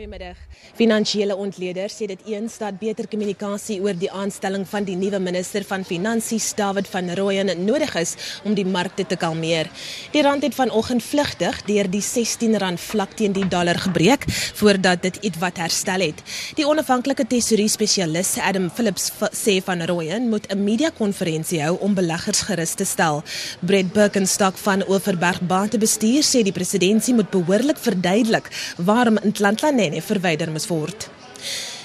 Goeiemiddag. 0.00 0.38
Finansiële 0.78 1.34
ontleeders 1.36 1.92
sê 1.98 2.06
dit 2.08 2.20
eens 2.32 2.54
dat 2.56 2.78
beter 2.80 3.04
kommunikasie 3.10 3.82
oor 3.84 3.92
die 4.00 4.08
aanstelling 4.08 4.62
van 4.68 4.86
die 4.86 4.94
nuwe 4.96 5.18
minister 5.20 5.64
van 5.68 5.82
Finansies, 5.84 6.46
David 6.56 6.86
van 6.88 7.10
Rooyen, 7.18 7.50
nodig 7.66 7.92
is 8.00 8.14
om 8.48 8.54
die 8.56 8.64
markte 8.64 9.04
te 9.04 9.18
kalmeer. 9.20 9.68
Die 10.14 10.22
rand 10.24 10.46
het 10.46 10.56
vanoggend 10.56 11.04
vlugtig 11.04 11.58
deur 11.66 11.90
die 11.92 12.00
R16 12.00 12.80
vlak 12.80 13.12
teen 13.18 13.34
die 13.36 13.44
dollar 13.44 13.76
gebreek 13.76 14.24
voordat 14.62 15.02
dit 15.02 15.18
ietwat 15.28 15.60
herstel 15.60 16.06
het. 16.06 16.24
Die 16.56 16.64
onafhanklike 16.64 17.26
tesourier 17.28 17.68
spesialis 17.68 18.38
Adam 18.40 18.70
Phillips 18.70 19.10
sê 19.36 19.58
van 19.68 19.84
Rooyen 19.84 20.30
moet 20.32 20.48
'n 20.48 20.64
media-konferensie 20.64 21.60
hou 21.60 21.76
om 21.80 21.94
beleggers 21.94 22.40
gerus 22.48 22.72
te 22.74 22.84
stel. 22.84 23.22
Brett 23.60 23.92
Birkenstock 23.92 24.56
van 24.56 24.86
Overberg 24.86 25.40
Batebestuur 25.42 26.24
sê 26.24 26.42
die 26.42 26.56
presidentskap 26.56 27.16
moet 27.16 27.30
behoorlik 27.30 27.78
verduidelik 27.78 28.48
waarom 28.76 29.18
Ntlantla 29.24 29.70
Mboweni 29.90 30.02
verwyder 30.06 30.50
moes 30.50 30.68
word. 30.70 31.08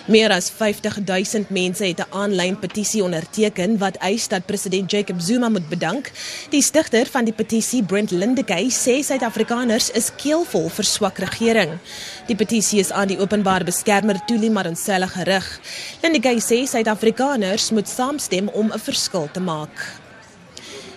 Meer 0.06 0.30
as 0.30 0.52
50 0.54 1.00
000 1.02 1.46
mense 1.50 1.86
het 1.86 2.00
'n 2.00 2.12
aanlyn 2.14 2.60
petisie 2.60 3.04
onderteken 3.04 3.78
wat 3.78 3.98
eis 3.98 4.28
dat 4.28 4.46
president 4.46 4.92
Jacob 4.92 5.20
Zuma 5.20 5.50
moet 5.50 5.70
bedank. 5.70 6.12
Die 6.50 6.62
stigter 6.62 7.06
van 7.06 7.26
die 7.26 7.34
petisie, 7.34 7.84
Brent 7.84 8.12
Lindekay, 8.12 8.70
sê 8.70 9.02
Suid-Afrikaners 9.02 9.90
is 9.92 10.12
keelvol 10.16 10.70
vir 10.70 10.86
swak 10.86 11.18
regering. 11.18 11.80
Die 12.28 12.36
petisie 12.36 12.80
is 12.80 12.92
aan 12.92 13.08
die 13.08 13.20
openbare 13.20 13.64
beskermer 13.64 14.22
Thuli 14.26 14.50
Madonsela 14.50 15.08
gerig. 15.08 15.60
Lindekay 16.02 16.38
sê 16.38 16.68
Suid-Afrikaners 16.68 17.72
moet 17.72 17.90
saamstem 17.90 18.48
om 18.48 18.72
'n 18.72 18.80
verskil 18.80 19.30
te 19.32 19.40
maak. 19.40 20.05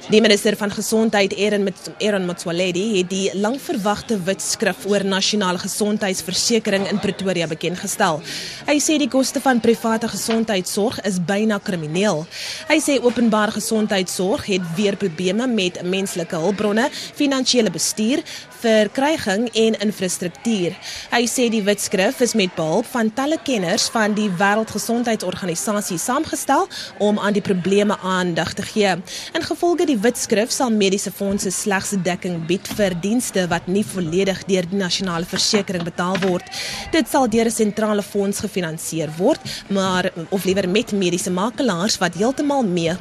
Die 0.08 0.22
minister 0.24 0.56
van 0.56 0.70
gesondheid 0.72 1.34
Aaron 1.36 1.68
Aaron 2.00 2.24
Motsoaledi 2.24 2.96
het 2.96 3.10
die 3.10 3.28
lankverwagte 3.36 4.16
wit 4.24 4.40
skrif 4.40 4.86
oor 4.88 5.04
nasionale 5.04 5.60
gesondheidsversekering 5.60 6.86
in 6.88 7.00
Pretoria 7.02 7.44
bekend 7.46 7.76
gestel. 7.76 8.22
Hy 8.64 8.78
sê 8.80 8.96
die 8.96 9.10
koste 9.12 9.42
van 9.44 9.60
private 9.60 10.08
gesondheidsorg 10.08 11.02
is 11.04 11.18
byna 11.20 11.58
krimineel. 11.60 12.22
Hy 12.70 12.78
sê 12.80 12.96
openbare 13.04 13.52
gesondheidsorg 13.58 14.48
het 14.48 14.70
weer 14.78 14.96
probleme 14.96 15.44
met 15.44 15.82
menslike 15.84 16.40
hulpbronne, 16.40 16.88
finansiële 17.20 17.68
bestuur, 17.74 18.24
verkryging 18.62 19.50
en 19.52 19.76
infrastruktuur. 19.84 20.72
Hy 21.12 21.22
sê 21.28 21.50
die 21.52 21.62
wit 21.68 21.84
skrif 21.84 22.24
is 22.24 22.32
met 22.32 22.56
behulp 22.56 22.88
van 22.94 23.12
talle 23.12 23.36
kenners 23.44 23.90
van 23.92 24.16
die 24.16 24.30
Wêreldgesondheidsorganisasie 24.40 26.00
saamgestel 26.00 26.64
om 26.96 27.20
aan 27.20 27.36
die 27.36 27.44
probleme 27.44 28.00
aandag 28.00 28.56
te 28.56 28.64
gee. 28.72 28.96
In 29.36 29.44
gevolge 29.44 29.84
die 29.98 30.04
Die 30.04 30.04
wetskrif 30.06 30.52
sal 30.54 30.70
mediese 30.70 31.10
fondse 31.10 31.50
slegs 31.50 31.90
dekking 32.06 32.36
bied 32.46 32.68
vir 32.78 32.94
dienste 33.02 33.48
wat 33.50 33.66
nie 33.66 33.82
volledig 33.82 34.44
deur 34.46 34.66
die 34.70 34.78
nasionale 34.78 35.26
versekering 35.26 35.82
betaal 35.82 36.20
word. 36.22 36.46
Dit 36.92 37.10
sal 37.10 37.26
deur 37.26 37.50
'n 37.50 37.50
sentrale 37.50 38.02
fonds 38.02 38.38
gefinansier 38.38 39.10
word, 39.18 39.40
maar 39.68 40.12
of 40.30 40.44
liewer 40.44 40.68
met 40.68 40.92
mediese 40.92 41.30
makelaars 41.30 41.98
wat 41.98 42.14
heeltemal 42.14 42.62
mee 42.62 42.94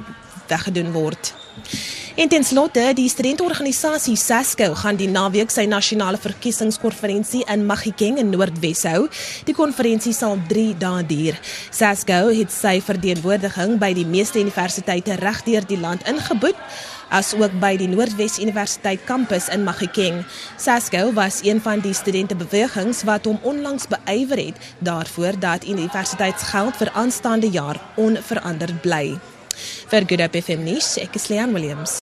weggedoen 0.47 0.91
word. 0.91 1.33
En 2.17 2.27
ten 2.27 2.43
slotte, 2.43 2.81
die 2.97 3.09
studentorganisasie 3.09 4.15
SASCO 4.17 4.71
gaan 4.73 4.97
die 4.97 5.09
naweek 5.09 5.51
sy 5.53 5.67
nasionale 5.69 6.17
verkiesingskonferensie 6.17 7.43
in 7.53 7.67
Magikeng 7.69 8.17
in 8.17 8.31
Noordwes 8.33 8.81
hou. 8.89 9.03
Die 9.45 9.53
konferensie 9.53 10.15
sal 10.17 10.39
3 10.49 10.71
dae 10.81 11.03
duur. 11.05 11.37
SASCO 11.69 12.31
het 12.39 12.49
sy 12.55 12.79
verteenwoordiging 12.81 13.77
by 13.77 13.91
die 13.93 14.07
meeste 14.09 14.41
universiteite 14.41 15.19
regdeur 15.21 15.69
die 15.69 15.77
land 15.77 16.09
ingeboet 16.09 16.57
as 17.13 17.35
ook 17.37 17.53
by 17.61 17.75
die 17.77 17.91
Noordwes 17.93 18.41
Universiteit 18.41 19.05
kampus 19.05 19.53
in 19.53 19.61
Magikeng. 19.69 20.23
SASCO 20.57 21.13
was 21.13 21.43
een 21.45 21.61
van 21.61 21.85
die 21.85 21.93
studentebewegings 21.93 23.05
wat 23.05 23.29
hom 23.29 23.37
onlangs 23.45 23.85
beywer 23.93 24.47
het 24.49 24.69
daarvoor 24.81 25.37
dat 25.37 25.69
universiteitsgeld 25.69 26.81
vir 26.81 26.95
aanstaande 26.97 27.53
jaar 27.53 27.77
onveranderd 27.95 28.81
bly. 28.81 29.11
Vir 29.91 30.05
Good 30.05 30.21
Hope 30.21 30.41
FM 30.41 30.65
nuus, 30.67 30.95
ek 31.01 31.15
is 31.17 31.29
Leon 31.31 31.55
Williams. 31.55 31.95